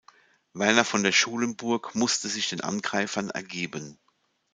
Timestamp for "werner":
0.53-0.83